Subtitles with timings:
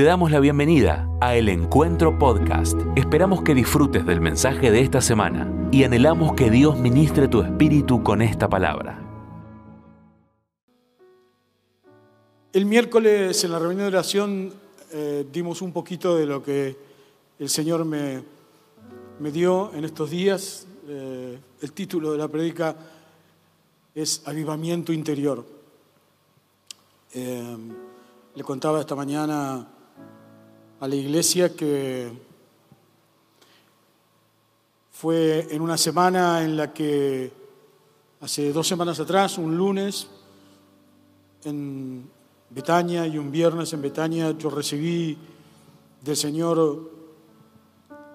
[0.00, 2.80] Te damos la bienvenida a El Encuentro Podcast.
[2.96, 8.02] Esperamos que disfrutes del mensaje de esta semana y anhelamos que Dios ministre tu espíritu
[8.02, 8.98] con esta palabra.
[12.50, 14.54] El miércoles en la reunión de oración
[14.90, 16.74] eh, dimos un poquito de lo que
[17.38, 18.22] el Señor me,
[19.18, 20.66] me dio en estos días.
[20.88, 22.74] Eh, el título de la predica
[23.94, 25.44] es Avivamiento Interior.
[27.12, 27.56] Eh,
[28.34, 29.68] le contaba esta mañana
[30.80, 32.10] a la iglesia que
[34.90, 37.30] fue en una semana en la que
[38.22, 40.08] hace dos semanas atrás, un lunes,
[41.44, 42.08] en
[42.48, 45.16] Betania y un viernes en Betania, yo recibí
[46.02, 46.90] del Señor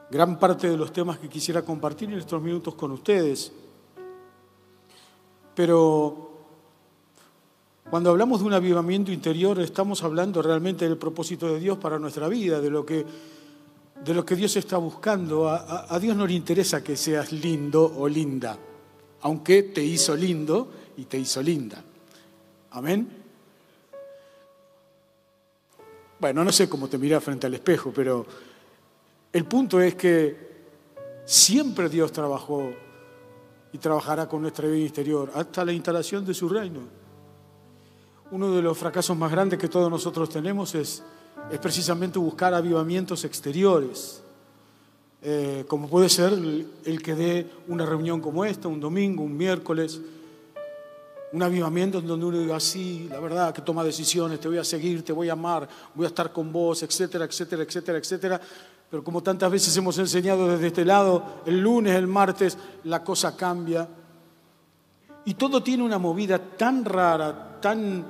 [0.09, 3.51] gran parte de los temas que quisiera compartir en estos minutos con ustedes.
[5.53, 6.24] Pero
[7.89, 12.27] cuando hablamos de un avivamiento interior, estamos hablando realmente del propósito de Dios para nuestra
[12.27, 13.05] vida, de lo que,
[14.03, 15.47] de lo que Dios está buscando.
[15.47, 18.57] A, a, Dios no le interesa que seas lindo o linda,
[19.21, 21.83] aunque te hizo lindo y te hizo linda.
[22.71, 23.07] Amén.
[26.19, 28.25] Bueno, no sé cómo te mira frente al espejo, pero
[29.31, 30.55] el punto es que
[31.23, 32.71] siempre Dios trabajó
[33.71, 37.04] y trabajará con nuestra vida interior hasta la instalación de su reino.
[38.31, 41.03] Uno de los fracasos más grandes que todos nosotros tenemos es,
[41.51, 44.21] es precisamente buscar avivamientos exteriores,
[45.21, 49.35] eh, como puede ser el, el que dé una reunión como esta, un domingo, un
[49.35, 50.01] miércoles,
[51.35, 54.63] un avivamiento en donde uno diga, sí, la verdad, que toma decisiones, te voy a
[54.63, 58.41] seguir, te voy a amar, voy a estar con vos, etcétera, etcétera, etcétera, etcétera.
[58.89, 63.35] Pero como tantas veces hemos enseñado desde este lado, el lunes, el martes, la cosa
[63.35, 63.87] cambia.
[65.25, 68.05] Y todo tiene una movida tan rara, tan,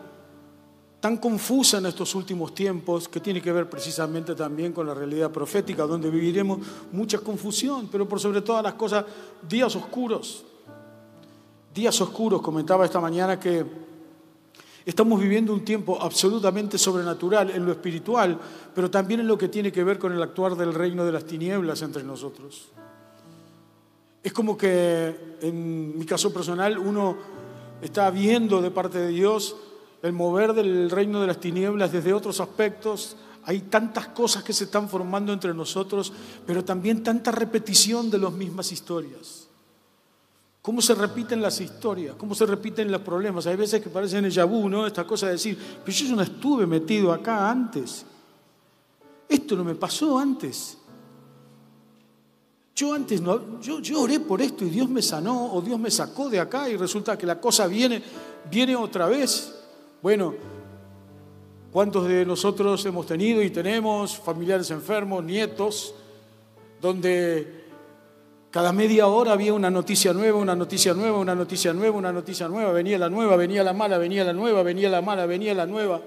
[1.05, 5.29] tan confusa en estos últimos tiempos, que tiene que ver precisamente también con la realidad
[5.29, 6.57] profética, donde viviremos
[6.91, 9.05] mucha confusión, pero por sobre todas las cosas,
[9.47, 10.43] días oscuros.
[11.71, 13.63] Días oscuros, comentaba esta mañana que
[14.83, 18.39] estamos viviendo un tiempo absolutamente sobrenatural en lo espiritual,
[18.73, 21.25] pero también en lo que tiene que ver con el actuar del reino de las
[21.25, 22.69] tinieblas entre nosotros.
[24.23, 27.15] Es como que en mi caso personal uno
[27.79, 29.55] está viendo de parte de Dios
[30.05, 33.17] el mover del reino de las tinieblas desde otros aspectos.
[33.43, 36.13] Hay tantas cosas que se están formando entre nosotros,
[36.45, 39.47] pero también tanta repetición de las mismas historias.
[40.61, 42.15] ¿Cómo se repiten las historias?
[42.17, 43.47] ¿Cómo se repiten los problemas?
[43.47, 44.85] Hay veces que parecen el vu, ¿no?
[44.85, 48.05] Esta cosa de decir, pero yo no estuve metido acá antes.
[49.27, 50.77] Esto no me pasó antes.
[52.75, 55.89] Yo antes no, yo, yo, oré por esto y Dios me sanó o Dios me
[55.89, 58.03] sacó de acá y resulta que la cosa viene,
[58.51, 59.64] viene otra vez.
[60.01, 60.35] Bueno,
[61.71, 65.95] ¿cuántos de nosotros hemos tenido y tenemos familiares enfermos, nietos,
[66.79, 67.65] donde
[68.51, 72.47] cada media hora había una noticia nueva, una noticia nueva, una noticia nueva, una noticia
[72.47, 75.65] nueva, venía la nueva, venía la mala, venía la nueva, venía la mala, venía la
[75.65, 75.99] nueva,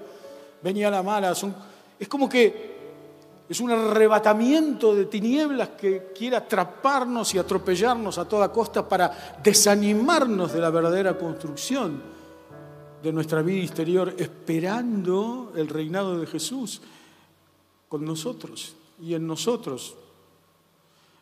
[0.61, 1.33] venía la mala.
[1.99, 2.79] es como que
[3.49, 10.53] es un arrebatamiento de tinieblas que quiere atraparnos y atropellarnos a toda costa para desanimarnos
[10.53, 12.18] de la verdadera construcción
[13.03, 16.81] de nuestra vida exterior, esperando el reinado de Jesús
[17.87, 19.95] con nosotros y en nosotros.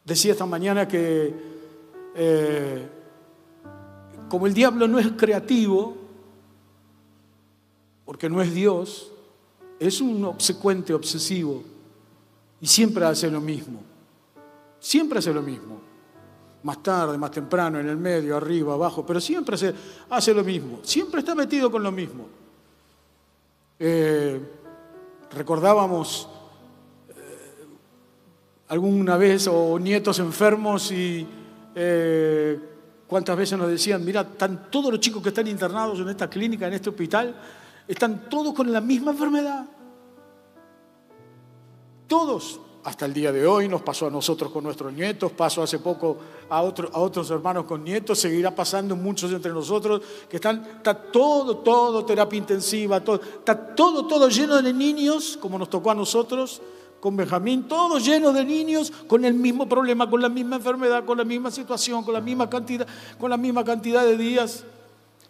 [0.03, 1.33] Decía esta mañana que
[2.15, 2.87] eh,
[4.29, 5.95] como el diablo no es creativo,
[8.05, 9.11] porque no es Dios,
[9.79, 11.63] es un obsecuente obsesivo
[12.59, 13.81] y siempre hace lo mismo.
[14.79, 15.86] Siempre hace lo mismo.
[16.63, 19.73] Más tarde, más temprano, en el medio, arriba, abajo, pero siempre hace,
[20.09, 20.79] hace lo mismo.
[20.83, 22.27] Siempre está metido con lo mismo.
[23.79, 24.41] Eh,
[25.31, 26.27] recordábamos
[27.09, 27.13] eh,
[28.69, 31.27] alguna vez o nietos enfermos y
[31.75, 32.59] eh,
[33.05, 36.67] cuántas veces nos decían, mira, están todos los chicos que están internados en esta clínica,
[36.67, 37.35] en este hospital,
[37.87, 39.65] están todos con la misma enfermedad.
[42.07, 45.77] Todos, hasta el día de hoy, nos pasó a nosotros con nuestros nietos, pasó hace
[45.77, 50.65] poco a, otro, a otros hermanos con nietos, seguirá pasando muchos entre nosotros, que están,
[50.77, 55.91] está todo, todo, terapia intensiva, todo, está todo, todo lleno de niños, como nos tocó
[55.91, 56.61] a nosotros,
[57.01, 61.17] con Benjamín, todo lleno de niños con el mismo problema, con la misma enfermedad, con
[61.17, 62.87] la misma situación, con la misma cantidad,
[63.19, 64.63] con la misma cantidad de días.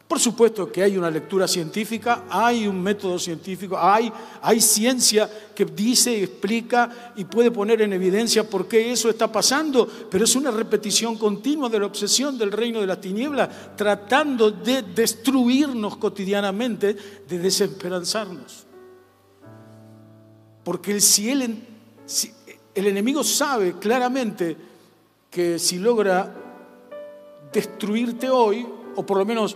[0.07, 4.12] Por supuesto que hay una lectura científica, hay un método científico, hay,
[4.42, 9.86] hay ciencia que dice, explica y puede poner en evidencia por qué eso está pasando,
[10.09, 14.81] pero es una repetición continua de la obsesión del reino de las tinieblas, tratando de
[14.81, 16.95] destruirnos cotidianamente,
[17.27, 18.65] de desesperanzarnos.
[20.63, 21.30] Porque él, si
[22.74, 24.56] el enemigo sabe claramente
[25.30, 26.33] que si logra
[27.51, 28.65] destruirte hoy,
[28.95, 29.56] o por lo menos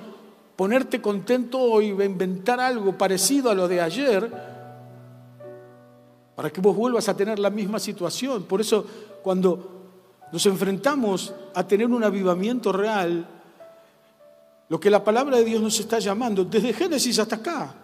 [0.62, 4.32] ponerte contento hoy, a inventar algo parecido a lo de ayer,
[6.36, 8.44] para que vos vuelvas a tener la misma situación.
[8.44, 8.86] Por eso,
[9.24, 13.28] cuando nos enfrentamos a tener un avivamiento real,
[14.70, 17.76] lo que la palabra de Dios nos está llamando, desde Génesis hasta acá.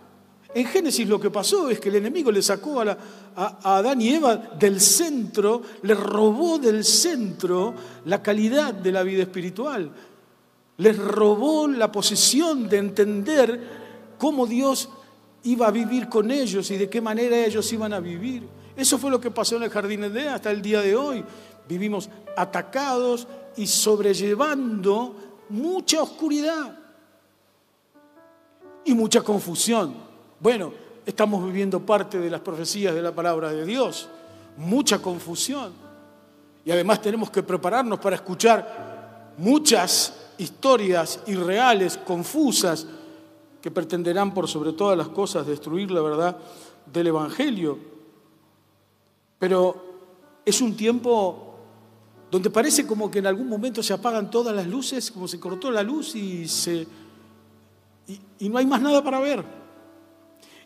[0.53, 2.95] En Génesis lo que pasó es que el enemigo le sacó a,
[3.35, 7.73] a, Adán y Eva del centro, le robó del centro
[8.05, 9.91] la calidad de la vida espiritual.
[10.77, 14.89] Les robó la posición de entender cómo Dios
[15.43, 18.47] iba a vivir con ellos y de qué manera ellos iban a vivir.
[18.75, 21.23] Eso fue lo que pasó en el jardín de Edén hasta el día de hoy.
[21.67, 25.15] Vivimos atacados y sobrellevando
[25.49, 26.77] mucha oscuridad
[28.85, 29.95] y mucha confusión.
[30.39, 30.71] Bueno,
[31.05, 34.09] estamos viviendo parte de las profecías de la palabra de Dios,
[34.57, 35.73] mucha confusión.
[36.63, 42.87] Y además tenemos que prepararnos para escuchar muchas historias irreales, confusas,
[43.61, 46.37] que pretenderán por sobre todas las cosas destruir la verdad
[46.85, 47.77] del Evangelio.
[49.39, 51.55] Pero es un tiempo
[52.31, 55.71] donde parece como que en algún momento se apagan todas las luces, como se cortó
[55.71, 56.87] la luz y, se,
[58.39, 59.43] y, no hay más nada para ver.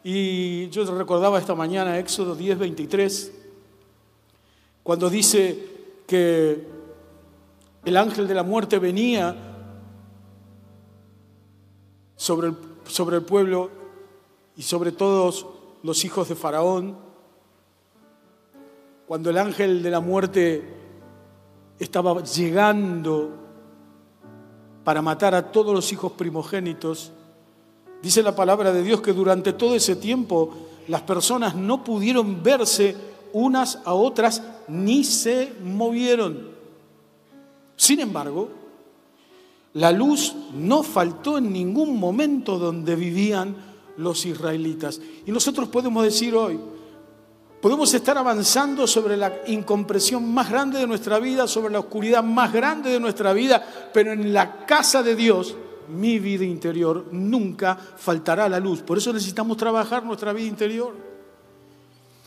[0.03, 3.31] Y yo recordaba esta mañana Éxodo 10, 23,
[4.83, 5.57] cuando dice
[6.07, 6.67] que
[7.85, 9.50] el ángel de la muerte venía
[12.21, 13.71] sobre el, pueblo
[14.55, 15.47] y sobre todos
[15.81, 16.95] los hijos de Faraón,
[19.07, 20.63] cuando el ángel de la muerte
[21.79, 23.31] estaba llegando
[24.83, 27.11] para matar a todos los hijos primogénitos.
[28.03, 30.53] Dice la palabra de Dios que durante todo ese tiempo
[30.89, 32.95] las personas no pudieron verse
[33.33, 36.51] unas a otras ni se movieron.
[37.75, 38.60] Sin embargo,
[39.73, 43.55] la luz no faltó en ningún momento donde vivían
[43.97, 44.99] los israelitas.
[45.25, 46.59] Y nosotros podemos decir hoy,
[47.61, 52.51] Podemos estar avanzando sobre la incompresión más grande de nuestra vida, sobre la oscuridad más
[52.51, 53.63] grande de nuestra vida,
[53.93, 55.55] pero en la casa de Dios,
[55.87, 58.81] mi vida interior, nunca faltará la luz.
[58.81, 60.95] Por eso necesitamos trabajar nuestra vida interior.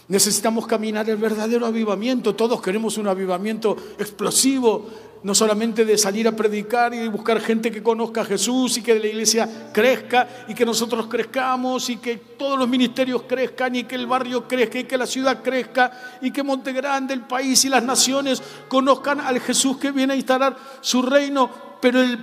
[0.06, 2.36] Necesitamos caminar el verdadero avivamiento.
[2.36, 4.86] Todos queremos un avivamiento explosivo,
[5.24, 8.98] no solamente de salir a predicar y buscar gente que conozca a Jesús y que
[8.98, 13.94] la iglesia crezca y que nosotros crezcamos y que todos los ministerios crezcan y que
[13.94, 17.70] el barrio crezca y que la ciudad crezca y que Monte Grande, el país y
[17.70, 21.50] las naciones conozcan al Jesús que viene a instalar su reino.
[21.80, 22.18] Pero el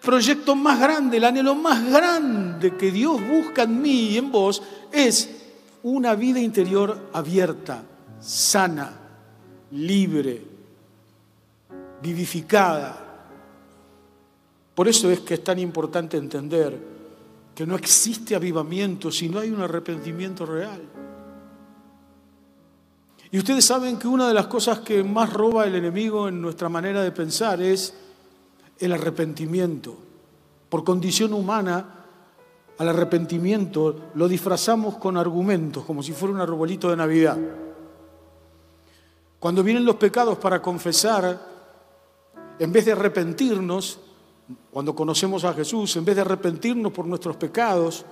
[0.00, 4.62] proyecto más grande, el anhelo más grande que Dios busca en mí y en vos
[4.92, 5.28] es
[5.82, 7.82] una vida interior abierta,
[8.20, 8.92] sana,
[9.72, 10.53] libre,
[12.04, 13.00] vivificada.
[14.74, 16.78] Por eso es que es tan importante entender
[17.54, 20.82] que no existe avivamiento si no hay un arrepentimiento real.
[23.30, 26.68] Y ustedes saben que una de las cosas que más roba el enemigo en nuestra
[26.68, 27.94] manera de pensar es
[28.78, 29.96] el arrepentimiento.
[30.68, 32.04] Por condición humana,
[32.76, 37.38] al arrepentimiento lo disfrazamos con argumentos, como si fuera un arbolito de Navidad.
[39.38, 41.53] Cuando vienen los pecados para confesar,
[42.58, 43.98] en vez de arrepentirnos,
[44.70, 48.04] cuando conocemos a Jesús, en vez de arrepentirnos por nuestros pecados,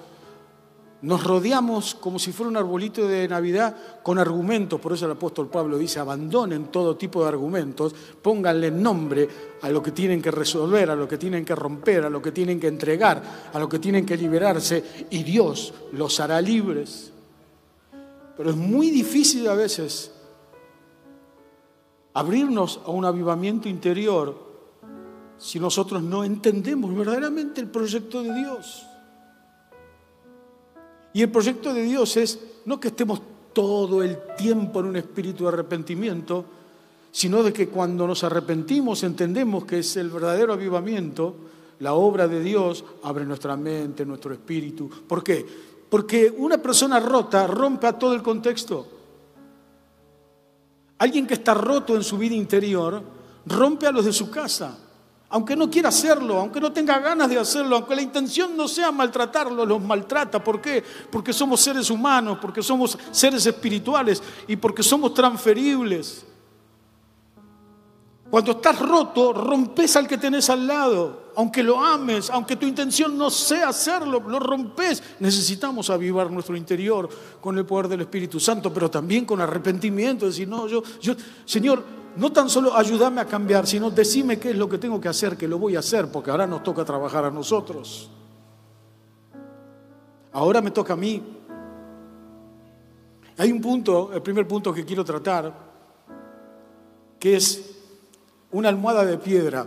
[1.02, 4.80] nos rodeamos como si fuera un arbolito de Navidad con argumentos.
[4.80, 9.28] Por eso el apóstol Pablo dice, abandonen todo tipo de argumentos, pónganle nombre
[9.60, 12.30] a lo que tienen que resolver, a lo que tienen que romper, a lo que
[12.30, 17.12] tienen que entregar, a lo que tienen que liberarse, y Dios los hará libres.
[18.36, 20.12] Pero es muy difícil a veces
[22.14, 24.52] abrirnos a un avivamiento interior
[25.38, 28.86] si nosotros no entendemos verdaderamente el proyecto de Dios.
[31.14, 33.20] Y el proyecto de Dios es no que estemos
[33.52, 36.44] todo el tiempo en un espíritu de arrepentimiento,
[37.10, 41.34] sino de que cuando nos arrepentimos entendemos que es el verdadero avivamiento,
[41.80, 44.88] la obra de Dios abre nuestra mente, nuestro espíritu.
[44.88, 45.44] ¿Por qué?
[45.90, 48.86] Porque una persona rota rompe a todo el contexto.
[51.02, 53.02] Alguien que está roto en su vida interior
[53.46, 54.78] rompe a los de su casa.
[55.30, 58.92] Aunque no quiera hacerlo, aunque no tenga ganas de hacerlo, aunque la intención no sea
[58.92, 60.44] maltratarlo, los maltrata.
[60.44, 60.84] ¿Por qué?
[61.10, 66.24] Porque somos seres humanos, porque somos seres espirituales y porque somos transferibles.
[68.32, 71.32] Cuando estás roto, rompes al que tenés al lado.
[71.36, 75.02] Aunque lo ames, aunque tu intención no sea hacerlo, lo rompes.
[75.20, 77.10] Necesitamos avivar nuestro interior
[77.42, 80.24] con el poder del Espíritu Santo, pero también con arrepentimiento.
[80.24, 81.12] Decir, no, yo, yo,
[81.44, 81.84] Señor,
[82.16, 85.36] no tan solo ayúdame a cambiar, sino decime qué es lo que tengo que hacer,
[85.36, 88.08] que lo voy a hacer, porque ahora nos toca trabajar a nosotros.
[90.32, 91.22] Ahora me toca a mí.
[93.36, 95.52] Hay un punto, el primer punto que quiero tratar,
[97.18, 97.81] que es
[98.52, 99.66] una almohada de piedra.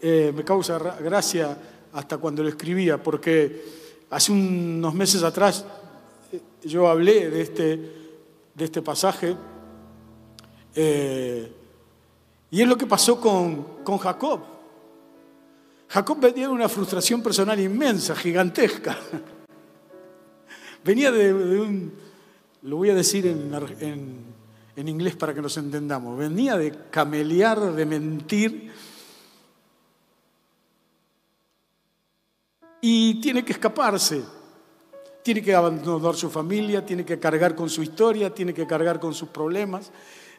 [0.00, 1.56] Eh, me causa gracia
[1.92, 3.64] hasta cuando lo escribía, porque
[4.10, 5.64] hace unos meses atrás
[6.32, 7.76] eh, yo hablé de este,
[8.54, 9.36] de este pasaje,
[10.74, 11.52] eh,
[12.50, 14.40] y es lo que pasó con, con Jacob.
[15.88, 18.96] Jacob venía de una frustración personal inmensa, gigantesca.
[20.82, 21.92] Venía de, un,
[22.62, 24.29] lo voy a decir en, en
[24.76, 26.16] en inglés para que nos entendamos.
[26.18, 28.72] Venía de camelear, de mentir.
[32.80, 34.22] Y tiene que escaparse.
[35.22, 39.12] Tiene que abandonar su familia, tiene que cargar con su historia, tiene que cargar con
[39.12, 39.92] sus problemas,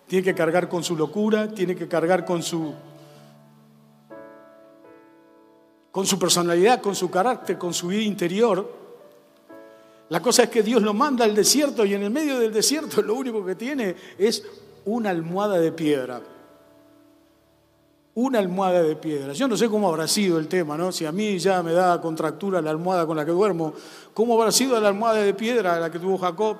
[0.07, 2.73] tiene que cargar con su locura, tiene que cargar con su
[5.91, 8.80] con su personalidad, con su carácter, con su vida interior.
[10.11, 13.01] La cosa es que Dios lo manda al desierto y en el medio del desierto
[13.01, 14.43] lo único que tiene es
[14.83, 16.21] una almohada de piedra.
[18.15, 19.31] Una almohada de piedra.
[19.31, 20.91] Yo no sé cómo habrá sido el tema, ¿no?
[20.91, 23.73] Si a mí ya me da contractura la almohada con la que duermo,
[24.13, 26.57] ¿cómo habrá sido la almohada de piedra la que tuvo Jacob?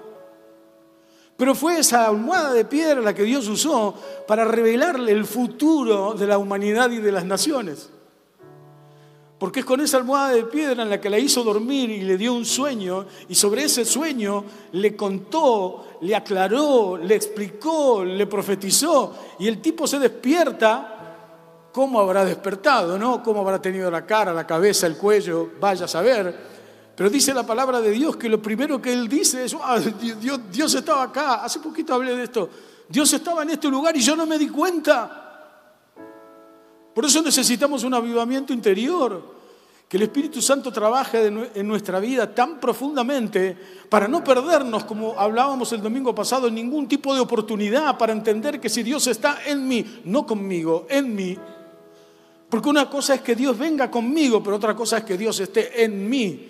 [1.36, 3.94] Pero fue esa almohada de piedra la que Dios usó
[4.30, 7.90] para revelarle el futuro de la humanidad y de las naciones.
[9.42, 12.16] Porque es con esa almohada de piedra en la que la hizo dormir y le
[12.16, 14.44] dio un sueño, y sobre ese sueño
[14.74, 22.24] le contó, le aclaró, le explicó, le profetizó, y el tipo se despierta, ¿cómo habrá
[22.24, 23.24] despertado, no?
[23.24, 25.54] ¿Cómo habrá tenido la cara, la cabeza, el cuello?
[25.60, 26.38] Vaya a saber.
[26.96, 29.56] Pero dice la palabra de Dios que lo primero que él dice es,
[30.22, 32.48] Dios, Dios estaba acá, hace poquito hablé de esto,
[32.88, 35.31] Dios estaba en este lugar y yo no me di cuenta.
[37.02, 39.24] Por eso necesitamos un avivamiento interior,
[39.90, 43.58] que el Espíritu Santo trabaje en nuestra vida tan profundamente
[43.90, 48.60] para no perdernos, como hablábamos el domingo pasado, en ningún tipo de oportunidad para entender
[48.60, 51.36] que si Dios está en mí, no conmigo, en mí,
[52.48, 55.84] porque una cosa es que Dios venga conmigo, pero otra cosa es que Dios esté
[55.84, 56.50] en mí,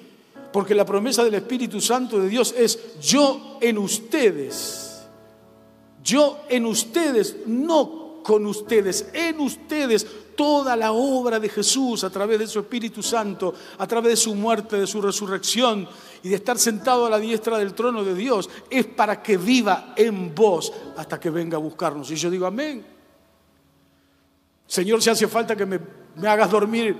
[0.51, 5.01] porque la promesa del Espíritu Santo de Dios es yo en ustedes,
[6.03, 12.39] yo en ustedes, no con ustedes, en ustedes toda la obra de Jesús a través
[12.39, 15.87] de su Espíritu Santo, a través de su muerte, de su resurrección
[16.23, 19.93] y de estar sentado a la diestra del trono de Dios, es para que viva
[19.95, 22.09] en vos hasta que venga a buscarnos.
[22.11, 22.83] Y yo digo, amén.
[24.65, 25.79] Señor, si hace falta que me,
[26.27, 26.95] hagas dormir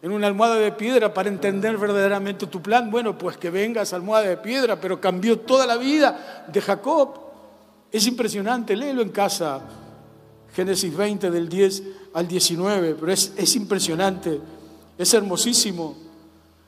[0.00, 3.96] en una almohada de piedra para entender verdaderamente tu plan, bueno, pues que venga esa
[3.96, 7.20] almohada de piedra, pero cambió toda la vida de Jacob.
[7.90, 9.60] Es impresionante, léelo en casa.
[10.56, 11.82] Génesis 20 del 10
[12.14, 14.40] al 19, pero es, es impresionante,
[14.96, 15.94] es hermosísimo.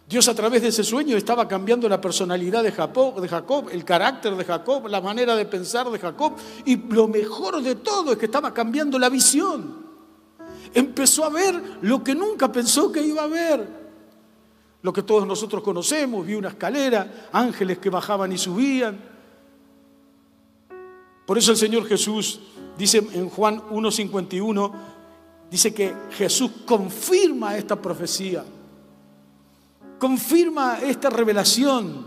[0.07, 3.87] Dios a través de ese sueño estaba cambiando la personalidad de Jacob, de Jacob, el
[3.87, 6.35] carácter de Jacob, la manera de pensar de Jacob.
[6.67, 9.87] Y lo mejor de todo es que estaba cambiando la visión.
[10.75, 13.67] Empezó a ver lo que nunca pensó que iba a ver.
[14.83, 18.99] Lo que todos nosotros conocemos, vi una escalera, ángeles que bajaban y subían.
[21.25, 22.41] Por eso el Señor Jesús
[22.79, 24.73] dice en Juan 1.51,
[25.51, 28.45] dice que Jesús confirma esta profecía,
[29.99, 32.07] confirma esta revelación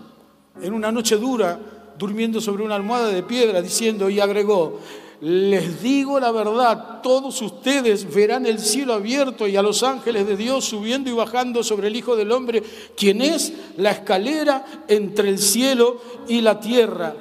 [0.62, 1.60] en una noche dura,
[1.98, 4.80] durmiendo sobre una almohada de piedra, diciendo y agregó,
[5.22, 10.36] les digo la verdad, todos ustedes verán el cielo abierto y a los ángeles de
[10.36, 12.64] Dios subiendo y bajando sobre el Hijo del Hombre,
[12.96, 17.14] quien es la escalera entre el cielo y la tierra.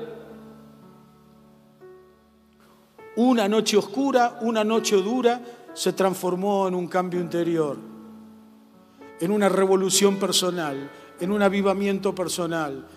[3.20, 5.42] Una noche oscura, una noche dura,
[5.74, 7.76] se transformó en un cambio interior,
[9.20, 12.88] en una revolución personal, en un avivamiento personal,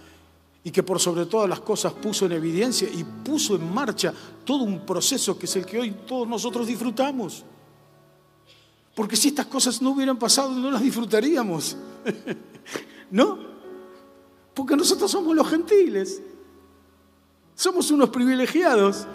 [0.63, 4.13] y que por sobre todas las cosas puso en evidencia y puso en marcha
[4.45, 7.43] todo un proceso que es el que hoy todos nosotros disfrutamos.
[8.95, 11.75] Porque si estas cosas no hubieran pasado, no las disfrutaríamos.
[13.11, 13.39] ¿No?
[14.53, 16.21] Porque nosotros somos los gentiles.
[17.55, 19.05] Somos unos privilegiados.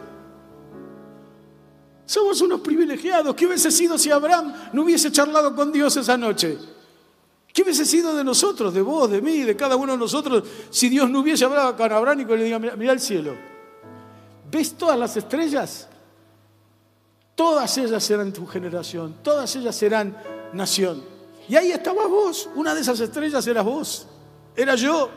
[2.08, 3.34] Somos unos privilegiados.
[3.34, 6.56] ¿Qué hubiese sido si Abraham no hubiese charlado con Dios esa noche?
[7.52, 10.88] ¿Qué hubiese sido de nosotros, de vos, de mí, de cada uno de nosotros, si
[10.88, 13.34] Dios no hubiese hablado con Abraham y que le diga, mira, el cielo?
[14.50, 15.86] ¿Ves todas las estrellas?
[17.34, 20.16] Todas ellas serán tu generación, todas ellas serán
[20.54, 21.04] nación.
[21.46, 24.06] Y ahí estabas vos, una de esas estrellas eras vos,
[24.56, 25.10] era yo.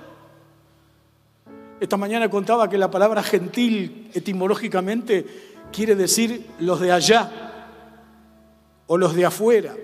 [1.79, 7.31] Esta mañana contaba que la palabra gentil etimológicamente quiere decir los de allá
[8.87, 9.75] o los de afuera.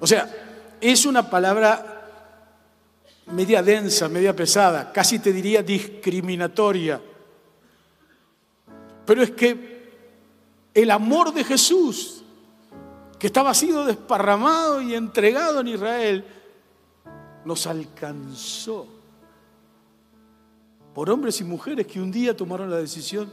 [0.00, 0.30] O sea,
[0.80, 1.94] es una palabra
[3.26, 7.00] media densa, media pesada, casi te diría discriminatoria.
[9.06, 9.74] Pero es que
[10.72, 12.22] el amor de Jesús,
[13.18, 16.24] que estaba sido desparramado y entregado en Israel,
[17.44, 18.86] nos alcanzó
[20.94, 23.30] por hombres y mujeres que un día tomaron la decisión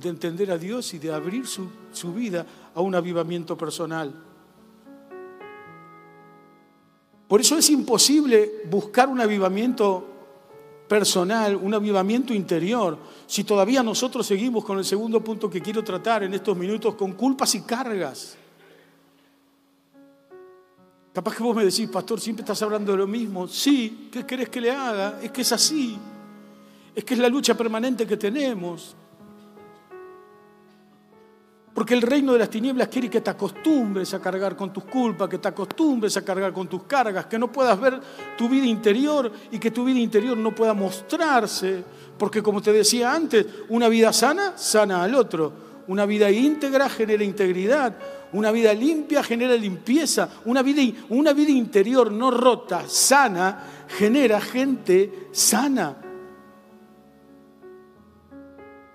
[0.00, 4.12] de entender a Dios y de abrir su, su vida a un avivamiento personal.
[7.28, 10.14] Por eso es imposible buscar un avivamiento
[10.88, 16.22] personal, un avivamiento interior, si todavía nosotros seguimos con el segundo punto que quiero tratar
[16.22, 18.36] en estos minutos, con culpas y cargas.
[21.12, 23.46] Capaz que vos me decís, pastor, siempre estás hablando de lo mismo.
[23.46, 25.20] Sí, ¿qué querés que le haga?
[25.22, 25.96] Es que es así.
[26.94, 28.96] Es que es la lucha permanente que tenemos.
[31.74, 35.28] Porque el reino de las tinieblas quiere que te acostumbres a cargar con tus culpas,
[35.28, 38.00] que te acostumbres a cargar con tus cargas, que no puedas ver
[38.38, 41.82] tu vida interior y que tu vida interior no pueda mostrarse.
[42.16, 45.52] Porque como te decía antes, una vida sana sana al otro.
[45.88, 47.96] Una vida íntegra genera integridad.
[48.32, 50.28] Una vida limpia genera limpieza.
[50.44, 55.96] Una vida, una vida interior no rota, sana, genera gente sana.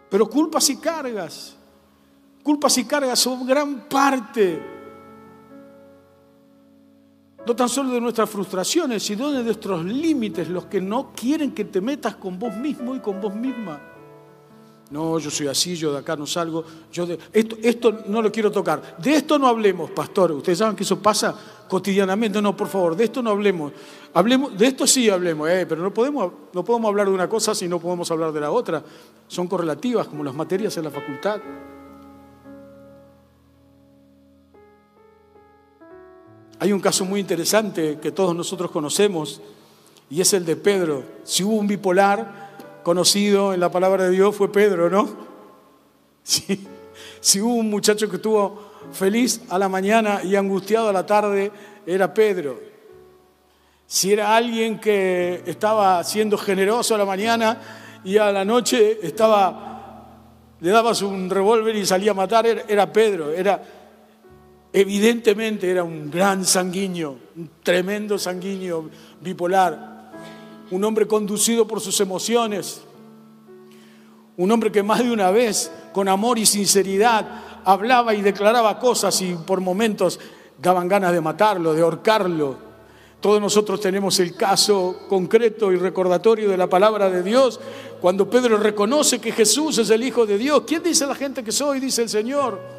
[0.09, 1.58] Pero culpas y cargas
[2.43, 4.61] Culpas y cargas son gran parte,
[7.45, 11.65] no tan solo de nuestras frustraciones, sino de nuestros límites, los que no quieren que
[11.65, 13.79] te metas con vos mismo y con vos misma.
[14.91, 16.65] No, yo soy así, yo de acá no salgo.
[16.91, 18.97] Yo esto, esto no lo quiero tocar.
[18.97, 20.31] De esto no hablemos, pastor.
[20.31, 21.35] Ustedes saben que eso pasa
[21.67, 22.41] cotidianamente.
[22.41, 23.71] No, por favor, de esto no hablemos.
[24.15, 27.53] hablemos de esto sí hablemos, eh, pero no podemos, no podemos hablar de una cosa
[27.53, 28.83] si no podemos hablar de la otra.
[29.27, 31.39] Son correlativas, como las materias en la facultad.
[36.59, 39.41] Hay un caso muy interesante que todos nosotros conocemos
[40.09, 41.03] y es el de Pedro.
[41.23, 42.49] Si hubo un bipolar
[42.83, 45.09] conocido en la palabra de Dios fue Pedro, ¿no?
[47.21, 51.51] Si hubo un muchacho que estuvo feliz a la mañana y angustiado a la tarde,
[51.85, 52.57] era Pedro.
[53.85, 57.59] Si era alguien que estaba siendo generoso a la mañana
[58.05, 60.07] y a la noche estaba,
[60.61, 63.31] le dabas un revólver y salía a matar, era Pedro.
[63.31, 63.61] Era,
[64.71, 70.11] Evidentemente era un gran sanguíneo, un tremendo sanguíneo bipolar,
[70.69, 72.81] un hombre conducido por sus emociones,
[74.37, 77.27] un hombre que más de una vez, con amor y sinceridad,
[77.65, 80.19] hablaba y declaraba cosas y por momentos
[80.61, 82.69] daban ganas de matarlo, de ahorcarlo.
[83.19, 87.59] Todos nosotros tenemos el caso concreto y recordatorio de la palabra de Dios,
[87.99, 90.61] cuando Pedro reconoce que Jesús es el Hijo de Dios.
[90.65, 91.79] ¿Quién dice la gente que soy?
[91.79, 92.78] Dice el Señor.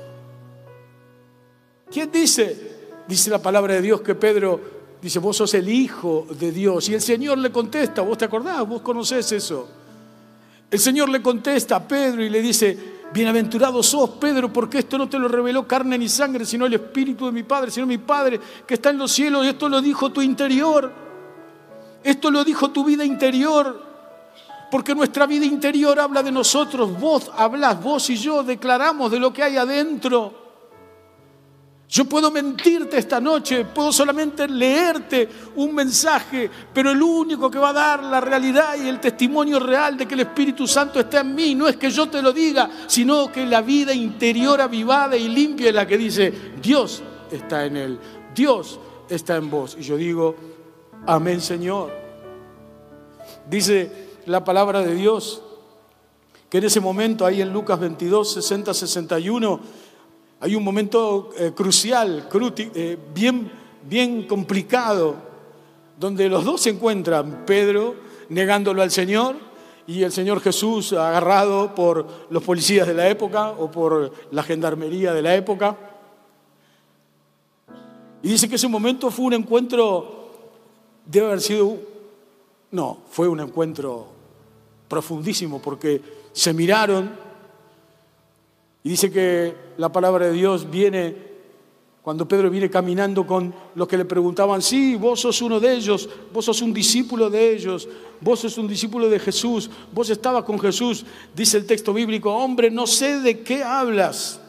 [1.91, 2.71] ¿Quién dice?
[3.09, 4.61] Dice la palabra de Dios que Pedro
[5.03, 6.89] dice, vos sos el Hijo de Dios.
[6.89, 9.69] Y el Señor le contesta, vos te acordás, vos conocés eso.
[10.71, 12.79] El Señor le contesta a Pedro y le dice,
[13.13, 17.27] bienaventurado sos Pedro, porque esto no te lo reveló carne ni sangre, sino el Espíritu
[17.27, 19.45] de mi Padre, sino mi Padre que está en los cielos.
[19.45, 20.93] Y esto lo dijo tu interior.
[22.05, 23.91] Esto lo dijo tu vida interior.
[24.71, 26.99] Porque nuestra vida interior habla de nosotros.
[27.01, 30.40] Vos hablás, vos y yo declaramos de lo que hay adentro.
[31.91, 37.71] Yo puedo mentirte esta noche, puedo solamente leerte un mensaje, pero el único que va
[37.71, 41.35] a dar la realidad y el testimonio real de que el Espíritu Santo está en
[41.35, 45.29] mí no es que yo te lo diga, sino que la vida interior avivada y
[45.29, 47.99] limpia es la que dice, Dios está en él,
[48.37, 49.77] Dios está en vos.
[49.77, 50.37] Y yo digo,
[51.09, 51.91] amén Señor.
[53.49, 53.91] Dice
[54.27, 55.43] la palabra de Dios
[56.49, 59.61] que en ese momento, ahí en Lucas 22, 60, 61,
[60.41, 62.29] hay un momento eh, crucial,
[62.75, 63.53] eh, bien,
[63.87, 65.17] bien complicado,
[65.99, 67.95] donde los dos se encuentran, Pedro
[68.31, 69.37] negándolo al Señor
[69.87, 75.13] y el Señor Jesús agarrado por los policías de la época o por la gendarmería
[75.13, 75.77] de la época.
[78.23, 80.31] Y dice que ese momento fue un encuentro,
[81.05, 81.77] debe haber sido,
[82.71, 84.07] no, fue un encuentro
[84.89, 86.01] profundísimo porque
[86.33, 87.30] se miraron,
[88.83, 91.31] y dice que la palabra de Dios viene
[92.03, 96.09] cuando Pedro viene caminando con los que le preguntaban, sí, vos sos uno de ellos,
[96.33, 97.87] vos sos un discípulo de ellos,
[98.23, 101.05] vos sos un discípulo de Jesús, vos estabas con Jesús,
[101.37, 104.41] dice el texto bíblico, hombre, no sé de qué hablas.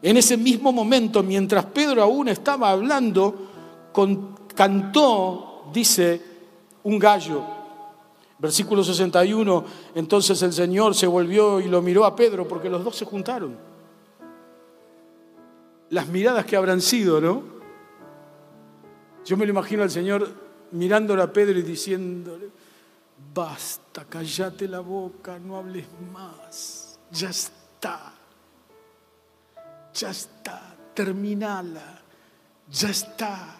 [0.00, 3.34] En ese mismo momento, mientras Pedro aún estaba hablando,
[4.54, 6.22] cantó, dice,
[6.82, 7.57] un gallo.
[8.38, 9.64] Versículo 61,
[9.96, 13.56] entonces el Señor se volvió y lo miró a Pedro porque los dos se juntaron.
[15.90, 17.42] Las miradas que habrán sido, ¿no?
[19.24, 20.28] Yo me lo imagino al Señor
[20.70, 22.48] mirándole a Pedro y diciéndole,
[23.34, 28.12] basta, callate la boca, no hables más, ya está,
[29.92, 32.00] ya está, terminala,
[32.70, 33.56] ya está.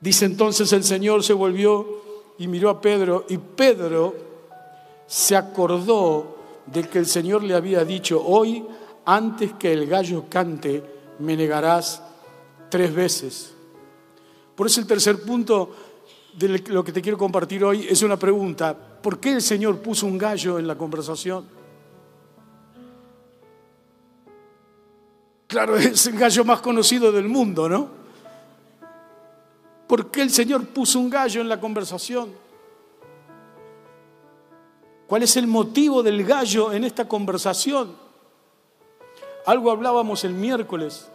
[0.00, 2.05] Dice entonces el Señor se volvió
[2.38, 4.14] y miró a Pedro y Pedro
[5.06, 8.64] se acordó de que el Señor le había dicho, hoy
[9.04, 10.82] antes que el gallo cante,
[11.20, 12.02] me negarás
[12.68, 13.54] tres veces.
[14.54, 15.70] Por eso el tercer punto
[16.36, 18.76] de lo que te quiero compartir hoy es una pregunta.
[18.76, 21.46] ¿Por qué el Señor puso un gallo en la conversación?
[25.46, 27.95] Claro, es el gallo más conocido del mundo, ¿no?
[29.86, 32.30] ¿Por qué el Señor puso un gallo en la conversación?
[35.06, 37.94] ¿Cuál es el motivo del gallo en esta conversación?
[39.46, 41.08] Algo hablábamos el miércoles.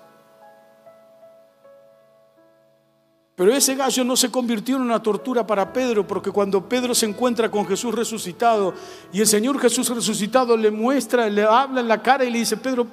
[3.36, 7.08] Pero ese gallo no se convirtió en una tortura para Pedro, porque cuando Pedro se
[7.08, 8.74] encuentra con Jesús resucitado
[9.12, 12.56] y el Señor Jesús resucitado le muestra, le habla en la cara y le dice,
[12.56, 12.88] Pedro,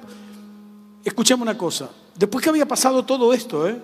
[1.05, 3.79] escuchame una cosa, después que había pasado todo esto, ¿eh?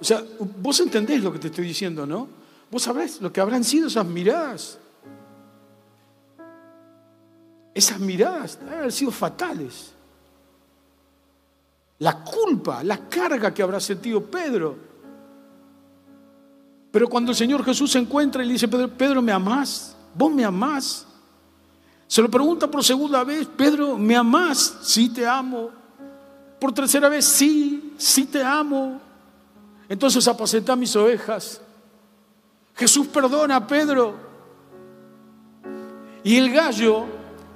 [0.00, 0.22] O sea,
[0.60, 2.28] vos entendés lo que te estoy diciendo, ¿no?
[2.70, 4.78] Vos sabrás lo que habrán sido esas miradas.
[7.74, 9.92] Esas miradas han sido fatales.
[11.98, 14.76] La culpa, la carga que habrá sentido Pedro.
[16.90, 19.96] Pero cuando el Señor Jesús se encuentra y le dice, Pedro, Pedro, ¿me amás?
[20.14, 21.06] ¿Vos me amás?
[22.06, 24.78] Se lo pregunta por segunda vez, Pedro, ¿me amás?
[24.82, 25.70] Sí, te amo.
[26.58, 29.07] Por tercera vez, sí, sí te amo.
[29.88, 31.60] Entonces apacenta mis ovejas.
[32.74, 34.14] Jesús perdona a Pedro.
[36.22, 37.06] Y el gallo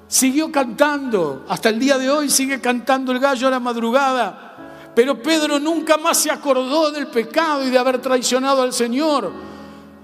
[0.09, 1.45] siguió cantando.
[1.49, 4.53] Hasta el día de hoy sigue cantando el gallo a la madrugada.
[4.95, 9.33] Pero Pedro nunca más se acordó del pecado y de haber traicionado al Señor,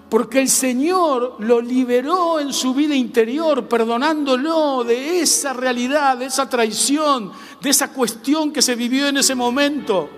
[0.08, 6.48] porque el Señor lo liberó en su vida interior, perdonándolo de esa realidad, de esa
[6.48, 10.08] traición, de esa cuestión que se vivió en ese momento.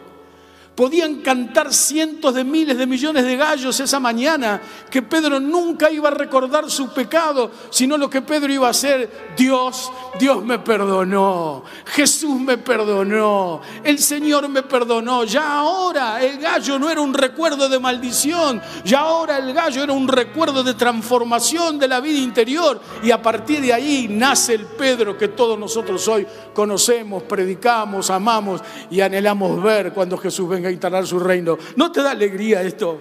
[0.81, 6.09] Podían cantar cientos de miles de millones de gallos esa mañana, que Pedro nunca iba
[6.09, 11.65] a recordar su pecado, sino lo que Pedro iba a hacer, Dios, Dios me perdonó,
[11.85, 15.25] Jesús me perdonó, el Señor me perdonó.
[15.25, 19.93] Ya ahora el gallo no era un recuerdo de maldición, ya ahora el gallo era
[19.93, 22.81] un recuerdo de transformación de la vida interior.
[23.03, 28.63] Y a partir de ahí nace el Pedro que todos nosotros hoy conocemos, predicamos, amamos
[28.91, 31.59] y anhelamos ver cuando Jesús venga instalar su reino.
[31.77, 33.01] ¿No te da alegría esto?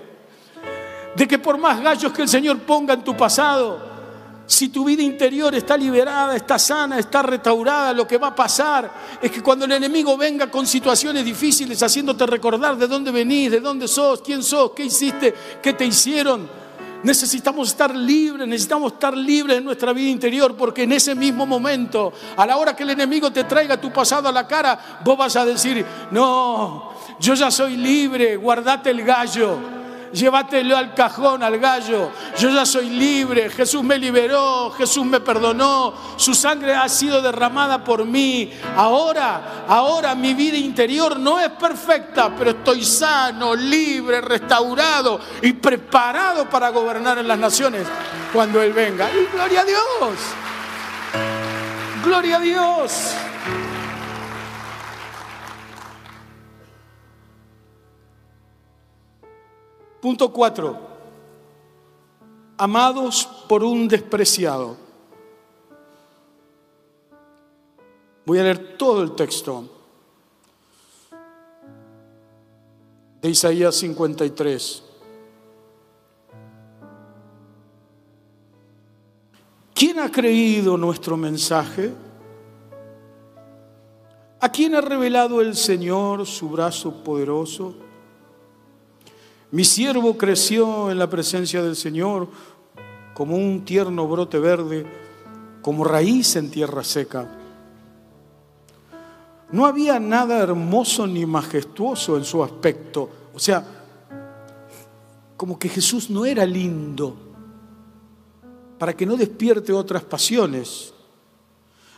[1.15, 3.89] De que por más gallos que el Señor ponga en tu pasado,
[4.45, 8.91] si tu vida interior está liberada, está sana, está restaurada, lo que va a pasar
[9.21, 13.59] es que cuando el enemigo venga con situaciones difíciles, haciéndote recordar de dónde venís, de
[13.59, 16.49] dónde sos, quién sos, qué hiciste, qué te hicieron,
[17.01, 22.11] Necesitamos estar libres, necesitamos estar libres en nuestra vida interior, porque en ese mismo momento,
[22.35, 25.35] a la hora que el enemigo te traiga tu pasado a la cara, vos vas
[25.37, 29.79] a decir, no, yo ya soy libre, guardate el gallo
[30.11, 32.11] llévatelo al cajón, al gallo.
[32.37, 37.83] Yo ya soy libre, Jesús me liberó, Jesús me perdonó, su sangre ha sido derramada
[37.83, 38.51] por mí.
[38.75, 46.49] Ahora, ahora mi vida interior no es perfecta, pero estoy sano, libre, restaurado y preparado
[46.49, 47.85] para gobernar en las naciones
[48.33, 49.09] cuando Él venga.
[49.11, 50.13] Y gloria a Dios.
[52.03, 53.15] Gloria a Dios.
[60.09, 60.75] Punto 4.
[62.57, 64.75] Amados por un despreciado.
[68.25, 69.69] Voy a leer todo el texto
[73.21, 74.83] de Isaías 53.
[79.75, 81.93] ¿Quién ha creído nuestro mensaje?
[84.39, 87.88] ¿A quién ha revelado el Señor su brazo poderoso?
[89.51, 92.27] Mi siervo creció en la presencia del Señor
[93.15, 94.85] como un tierno brote verde,
[95.63, 97.27] como raíz en tierra seca.
[99.51, 103.09] No había nada hermoso ni majestuoso en su aspecto.
[103.33, 103.65] O sea,
[105.35, 107.17] como que Jesús no era lindo
[108.77, 110.93] para que no despierte otras pasiones.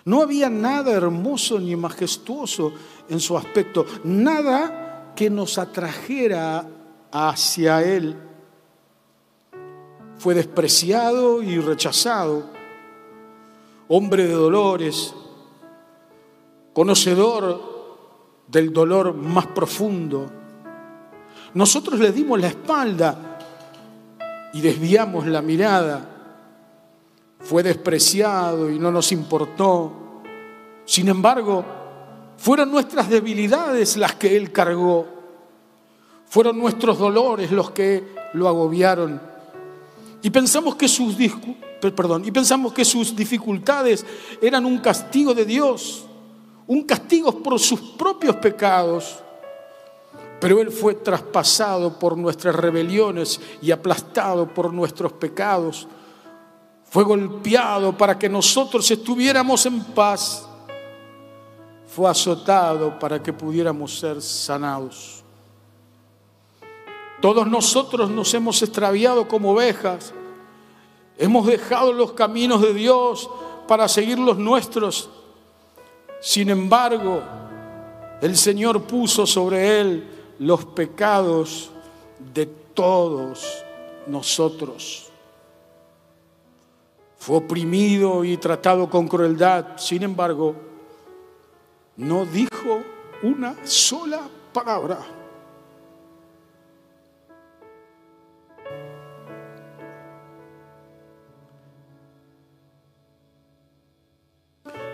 [0.06, 2.72] No había nada hermoso ni majestuoso
[3.10, 6.66] en su aspecto, nada que nos atrajera
[7.12, 8.16] hacia Él.
[10.18, 12.46] Fue despreciado y rechazado,
[13.88, 15.14] hombre de dolores,
[16.74, 17.72] conocedor
[18.48, 20.30] del dolor más profundo.
[21.54, 23.38] Nosotros le dimos la espalda
[24.54, 26.08] y desviamos la mirada.
[27.40, 29.92] Fue despreciado y no nos importó.
[30.86, 31.66] Sin embargo,
[32.38, 35.21] fueron nuestras debilidades las que Él cargó.
[36.32, 39.22] Fueron nuestros dolores los que lo agobiaron.
[40.22, 41.18] Y pensamos que sus,
[41.82, 44.06] perdón, y pensamos que sus dificultades
[44.42, 46.06] eran un castigo de Dios,
[46.68, 49.18] un castigo por sus propios pecados.
[50.40, 55.86] Pero Él fue traspasado por nuestras rebeliones y aplastado por nuestros pecados.
[56.86, 60.48] Fue golpeado para que nosotros estuviéramos en paz.
[61.88, 65.21] Fue azotado para que pudiéramos ser sanados.
[67.22, 70.12] Todos nosotros nos hemos extraviado como ovejas.
[71.18, 73.30] Hemos dejado los caminos de Dios
[73.68, 75.08] para seguir los nuestros.
[76.20, 77.22] Sin embargo,
[78.22, 80.08] el Señor puso sobre él
[80.40, 81.70] los pecados
[82.34, 83.64] de todos
[84.08, 85.08] nosotros.
[87.20, 90.56] Fue oprimido y tratado con crueldad, sin embargo,
[91.98, 92.82] no dijo
[93.22, 95.21] una sola palabra.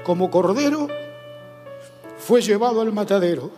[0.08, 0.88] Como cordero
[2.18, 3.52] fue llevado al matadero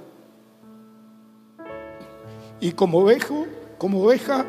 [2.59, 3.45] y como ovejo,
[3.77, 4.47] como oveja,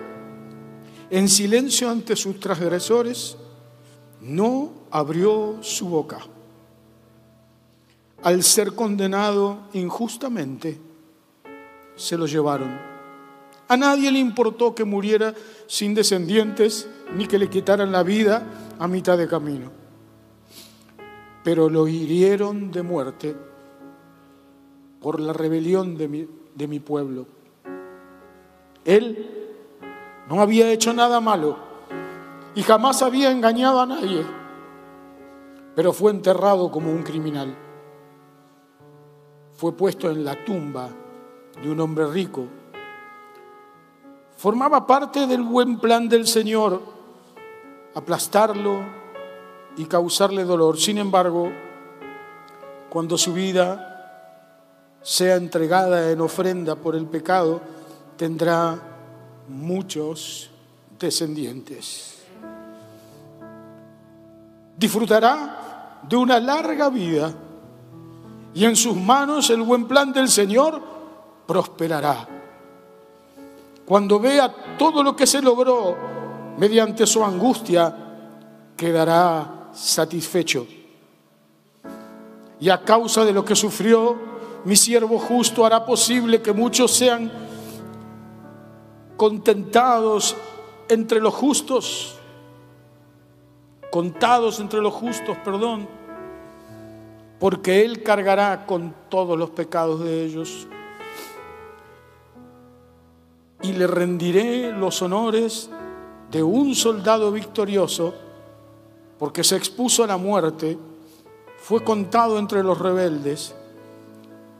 [1.10, 3.36] en silencio ante sus transgresores,
[4.22, 6.20] no abrió su boca.
[8.22, 10.80] Al ser condenado injustamente,
[11.96, 12.80] se lo llevaron.
[13.68, 15.34] A nadie le importó que muriera
[15.66, 18.42] sin descendientes ni que le quitaran la vida
[18.78, 19.79] a mitad de camino.
[21.42, 23.36] Pero lo hirieron de muerte
[25.00, 27.26] por la rebelión de mi, de mi pueblo
[28.84, 29.28] él
[30.28, 31.56] no había hecho nada malo
[32.54, 34.24] y jamás había engañado a nadie,
[35.74, 37.54] pero fue enterrado como un criminal.
[39.52, 40.88] Fue puesto en la tumba
[41.62, 42.46] de un hombre rico.
[44.36, 46.80] Formaba parte del buen plan del Señor,
[47.94, 48.99] aplastarlo
[49.76, 50.78] y causarle dolor.
[50.78, 51.50] Sin embargo,
[52.88, 53.86] cuando su vida
[55.02, 57.60] sea entregada en ofrenda por el pecado,
[58.16, 58.78] tendrá
[59.48, 60.50] muchos
[60.98, 62.18] descendientes.
[64.76, 67.32] Disfrutará de una larga vida
[68.54, 70.80] y en sus manos el buen plan del Señor
[71.46, 72.26] prosperará.
[73.84, 75.96] Cuando vea todo lo que se logró
[76.58, 77.94] mediante su angustia,
[78.76, 80.66] quedará satisfecho.
[82.60, 84.16] Y a causa de lo que sufrió,
[84.64, 87.30] mi siervo justo hará posible que muchos sean
[89.16, 90.36] contentados
[90.88, 92.16] entre los justos,
[93.90, 95.88] contados entre los justos, perdón,
[97.38, 100.66] porque Él cargará con todos los pecados de ellos.
[103.62, 105.70] Y le rendiré los honores
[106.30, 108.14] de un soldado victorioso,
[109.20, 110.78] porque se expuso a la muerte,
[111.58, 113.54] fue contado entre los rebeldes,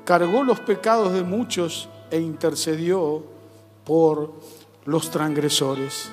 [0.05, 3.25] cargó los pecados de muchos e intercedió
[3.87, 4.35] por
[4.85, 6.13] los transgresores.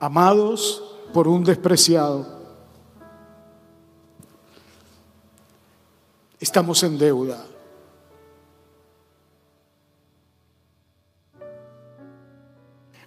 [0.00, 2.26] Amados por un despreciado.
[6.40, 7.46] Estamos en deuda.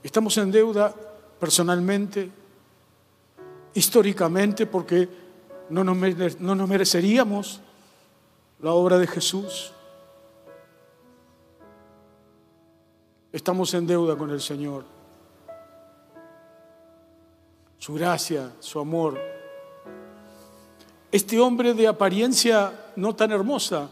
[0.02, 0.96] Estamos en deuda
[1.40, 2.32] personalmente,
[3.74, 5.08] históricamente, porque
[5.70, 7.62] no nos, no nos mereceríamos
[8.60, 9.72] la obra de Jesús.
[13.32, 14.86] Estamos en deuda con el Señor.
[17.78, 19.20] Su gracia, su amor.
[21.12, 23.90] Este hombre de apariencia no tan hermosa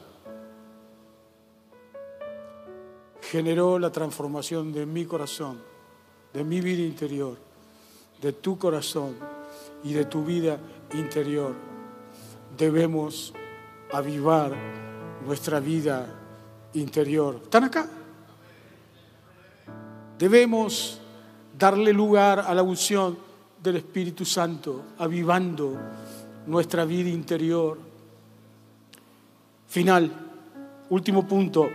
[3.21, 5.61] generó la transformación de mi corazón,
[6.33, 7.37] de mi vida interior,
[8.21, 9.15] de tu corazón
[9.83, 10.57] y de tu vida
[10.93, 11.53] interior.
[12.57, 13.33] Debemos
[13.91, 14.55] avivar
[15.25, 16.07] nuestra vida
[16.73, 17.39] interior.
[17.43, 17.87] ¿Están acá?
[20.17, 20.99] Debemos
[21.57, 23.17] darle lugar a la unción
[23.61, 25.77] del Espíritu Santo, avivando
[26.47, 27.77] nuestra vida interior.
[29.67, 30.11] Final,
[30.89, 31.67] último punto.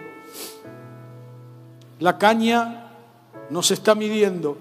[2.01, 2.88] La caña
[3.50, 4.56] nos está midiendo.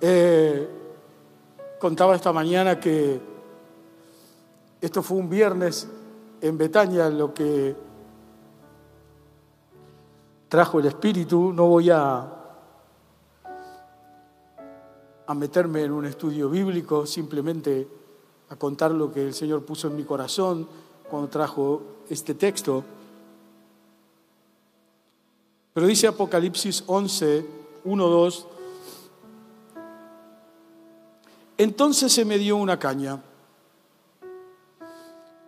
[0.00, 0.68] Eh,
[1.78, 3.20] contaba esta mañana que
[4.80, 5.88] esto fue un viernes
[6.40, 7.76] en Betania lo que
[10.48, 11.52] trajo el Espíritu.
[11.52, 12.32] No voy a,
[15.26, 17.88] a meterme en un estudio bíblico, simplemente
[18.50, 20.66] a contar lo que el Señor puso en mi corazón
[21.10, 22.84] cuando trajo este texto.
[25.78, 27.46] Pero dice Apocalipsis 11,
[27.84, 28.46] 1, 2,
[31.56, 33.22] entonces se me dio una caña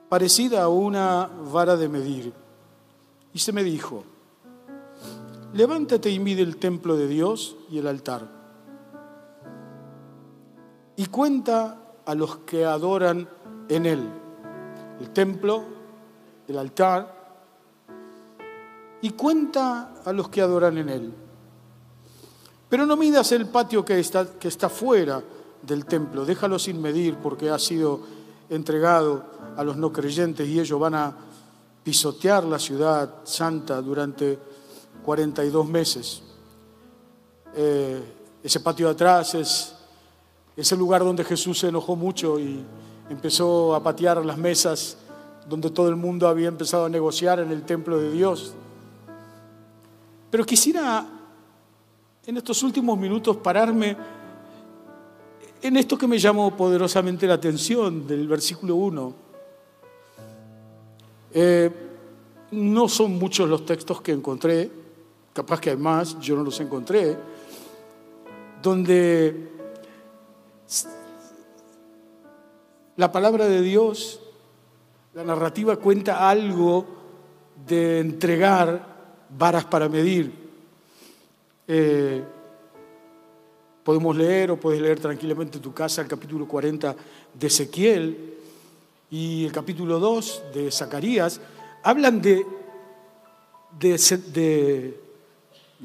[0.09, 2.33] parecida a una vara de medir.
[3.35, 4.05] Y se me dijo,
[5.53, 8.29] levántate y mide el templo de Dios y el altar.
[10.95, 13.29] Y cuenta a los que adoran
[13.69, 14.09] en él.
[15.01, 15.65] El templo,
[16.47, 17.20] el altar.
[19.03, 21.13] Y cuenta a los que adoran en él.
[22.69, 25.23] Pero no midas el patio que está, que está fuera
[25.63, 26.25] del templo.
[26.25, 28.01] Déjalo sin medir porque ha sido
[28.49, 29.25] entregado
[29.57, 31.17] a los no creyentes y ellos van a
[31.83, 34.39] pisotear la ciudad santa durante
[35.05, 36.23] 42 meses.
[37.55, 38.03] Eh,
[38.43, 39.75] ese patio de atrás es
[40.57, 42.65] ese lugar donde Jesús se enojó mucho y
[43.09, 44.97] empezó a patear las mesas
[45.49, 48.55] donde todo el mundo había empezado a negociar en el templo de Dios.
[50.31, 51.07] Pero quisiera
[52.27, 53.97] en estos últimos minutos pararme
[55.63, 59.15] en esto que me llamó poderosamente la atención del versículo 1
[61.33, 61.71] eh,
[62.53, 64.71] no son muchos los textos que encontré,
[65.33, 67.17] capaz que hay más, yo no los encontré,
[68.61, 69.53] donde
[72.97, 74.21] la palabra de Dios,
[75.15, 76.87] la narrativa cuenta algo
[77.67, 78.90] de entregar
[79.37, 80.33] varas para medir.
[81.67, 82.23] Eh,
[83.85, 86.97] podemos leer o puedes leer tranquilamente en tu casa el capítulo 40
[87.35, 88.31] de Ezequiel,
[89.11, 91.41] y el capítulo 2 de Zacarías
[91.83, 92.47] hablan de,
[93.79, 94.95] de,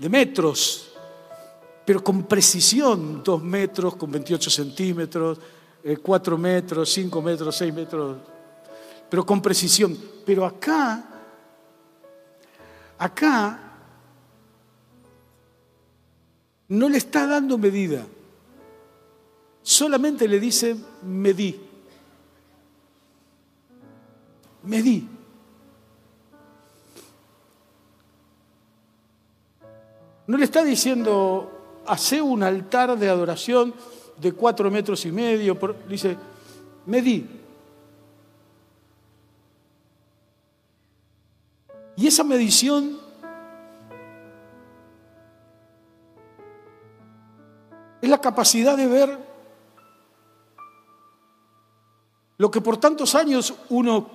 [0.09, 0.91] metros,
[1.83, 5.39] pero con precisión, 2 metros con 28 centímetros,
[6.01, 8.17] 4 eh, metros, 5 metros, 6 metros,
[9.09, 9.97] pero con precisión.
[10.23, 11.14] Pero acá,
[12.97, 13.59] acá,
[16.67, 18.05] no le está dando medida,
[19.61, 21.59] solamente le dice medí.
[24.63, 25.07] Medí.
[30.27, 33.75] No le está diciendo, hace un altar de adoración
[34.17, 35.57] de cuatro metros y medio.
[35.87, 36.17] dice,
[36.87, 37.44] medí.
[41.97, 42.97] Y esa medición
[48.01, 49.17] es la capacidad de ver
[52.37, 54.09] lo que por tantos años uno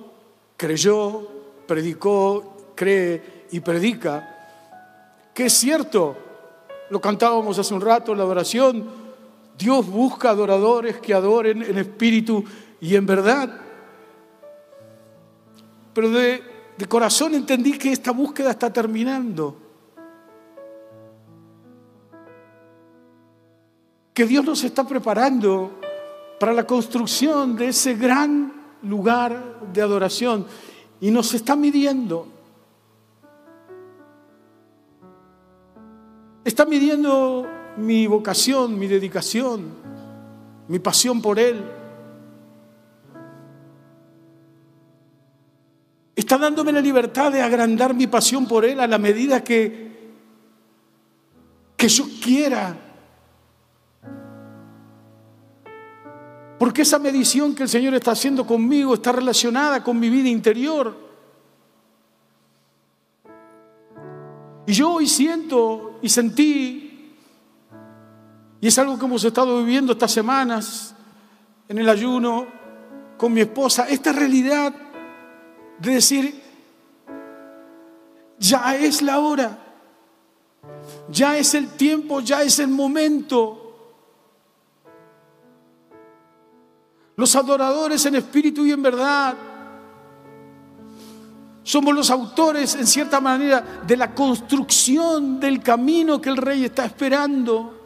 [0.55, 1.27] creyó,
[1.67, 4.37] predicó, cree y predica,
[5.33, 6.15] que es cierto,
[6.91, 9.01] lo cantábamos hace un rato, la adoración,
[9.57, 12.43] Dios busca adoradores que adoren en espíritu
[12.79, 13.49] y en verdad.
[15.93, 16.43] Pero de,
[16.81, 19.55] de corazón entendí que esta búsqueda está terminando.
[24.11, 25.79] Que Dios nos está preparando
[26.39, 30.47] para la construcción de ese gran lugar de adoración
[30.99, 32.27] y nos está midiendo.
[36.43, 39.69] Está midiendo mi vocación, mi dedicación,
[40.67, 41.63] mi pasión por Él.
[46.31, 50.13] Está dándome la libertad de agrandar mi pasión por Él a la medida que,
[51.75, 52.73] que yo quiera
[56.57, 60.95] Porque esa medición que el Señor está haciendo conmigo está relacionada con mi vida interior.
[64.67, 67.13] Y yo hoy siento y sentí,
[68.61, 70.95] y es algo que hemos estado viviendo estas semanas
[71.67, 72.47] en el ayuno
[73.17, 74.90] con mi esposa, esta realidad
[75.81, 76.41] de decir,
[78.39, 79.57] ya es la hora,
[81.09, 83.61] ya es el tiempo, ya es el momento
[87.21, 89.35] los adoradores en espíritu y en verdad.
[91.61, 96.83] Somos los autores, en cierta manera, de la construcción del camino que el rey está
[96.83, 97.77] esperando.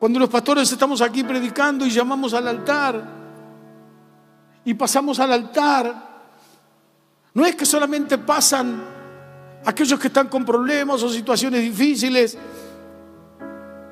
[0.00, 3.21] Cuando los pastores estamos aquí predicando y llamamos al altar
[4.64, 6.12] y pasamos al altar,
[7.34, 8.82] no es que solamente pasan
[9.64, 12.36] aquellos que están con problemas o situaciones difíciles.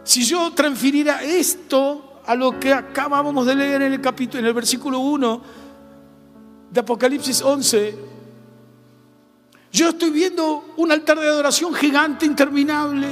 [0.05, 4.55] Si yo transfiriera esto a lo que acabamos de leer en el capítulo en el
[4.55, 5.43] versículo 1
[6.71, 7.99] de Apocalipsis 11,
[9.73, 13.09] yo estoy viendo un altar de adoración gigante, interminable,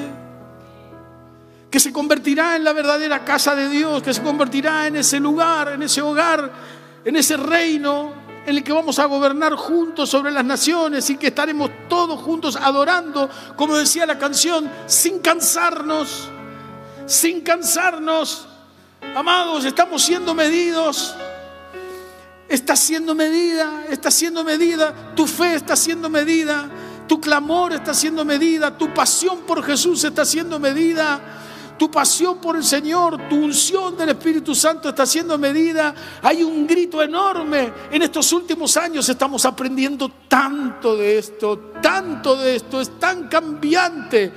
[1.70, 5.72] que se convertirá en la verdadera casa de Dios, que se convertirá en ese lugar,
[5.72, 6.50] en ese hogar,
[7.04, 8.12] en ese reino
[8.46, 12.56] en el que vamos a gobernar juntos sobre las naciones y que estaremos todos juntos
[12.56, 16.28] adorando, como decía la canción, sin cansarnos,
[17.06, 18.48] sin cansarnos.
[19.14, 21.14] Amados, estamos siendo medidos.
[22.48, 26.70] Está siendo medida, está siendo medida, tu fe está siendo medida,
[27.06, 31.20] tu clamor está siendo medida, tu pasión por Jesús está siendo medida
[31.78, 35.94] tu pasión por el Señor, tu unción del Espíritu Santo está siendo medida.
[36.22, 37.72] Hay un grito enorme.
[37.90, 44.32] En estos últimos años estamos aprendiendo tanto de esto, tanto de esto, es tan cambiante.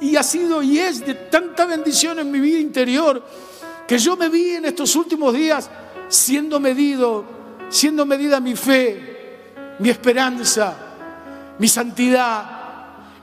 [0.00, 3.24] Y ha sido y es de tanta bendición en mi vida interior
[3.88, 5.70] que yo me vi en estos últimos días
[6.08, 7.24] siendo medido,
[7.70, 9.46] siendo medida mi fe,
[9.78, 10.76] mi esperanza,
[11.58, 12.44] mi santidad,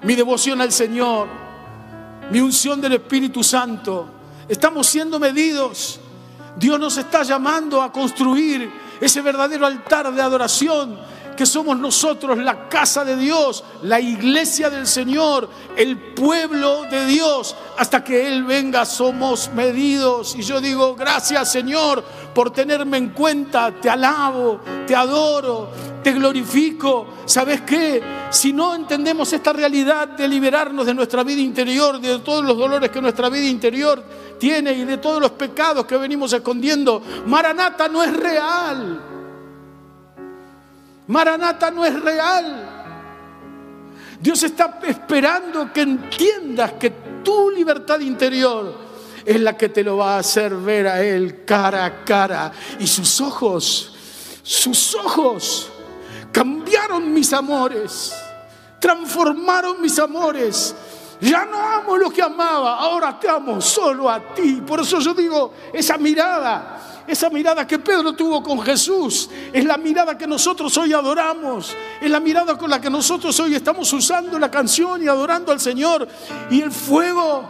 [0.01, 1.44] mi devoción al Señor
[2.31, 4.07] mi unción del Espíritu Santo.
[4.47, 5.99] Estamos siendo medidos.
[6.55, 10.97] Dios nos está llamando a construir ese verdadero altar de adoración
[11.35, 17.55] que somos nosotros la casa de Dios, la iglesia del Señor, el pueblo de Dios.
[17.77, 20.35] Hasta que Él venga somos medidos.
[20.35, 22.03] Y yo digo, gracias Señor
[22.35, 23.71] por tenerme en cuenta.
[23.71, 25.69] Te alabo, te adoro,
[26.03, 27.07] te glorifico.
[27.25, 28.03] ¿Sabes qué?
[28.29, 32.91] Si no entendemos esta realidad de liberarnos de nuestra vida interior, de todos los dolores
[32.91, 34.03] que nuestra vida interior
[34.37, 39.01] tiene y de todos los pecados que venimos escondiendo, Maranata no es real.
[41.07, 42.71] Maranata no es real.
[44.19, 46.89] Dios está esperando que entiendas que
[47.23, 48.84] tu libertad interior
[49.25, 52.51] es la que te lo va a hacer ver a Él cara a cara.
[52.79, 53.93] Y sus ojos,
[54.43, 55.69] sus ojos
[56.31, 58.13] cambiaron mis amores,
[58.79, 60.75] transformaron mis amores.
[61.21, 64.61] Ya no amo lo que amaba, ahora te amo solo a ti.
[64.67, 66.75] Por eso yo digo, esa mirada
[67.07, 72.09] esa mirada que Pedro tuvo con Jesús es la mirada que nosotros hoy adoramos, es
[72.09, 76.07] la mirada con la que nosotros hoy estamos usando la canción y adorando al Señor.
[76.49, 77.47] Y el fuego,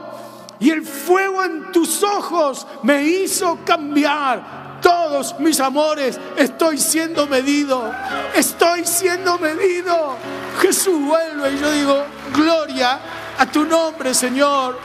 [0.59, 6.19] y el fuego en tus ojos me hizo cambiar todos mis amores.
[6.37, 7.91] Estoy siendo medido,
[8.35, 10.15] estoy siendo medido.
[10.59, 12.03] Jesús vuelve y yo digo,
[12.33, 12.99] gloria
[13.37, 14.79] a tu nombre, Señor.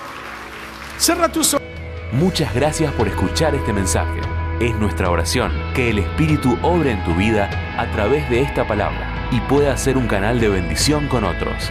[0.99, 1.67] Cierra tus ojos.
[2.13, 4.21] Muchas gracias por escuchar este mensaje.
[4.61, 7.49] Es nuestra oración que el Espíritu obre en tu vida
[7.79, 11.71] a través de esta palabra y pueda ser un canal de bendición con otros.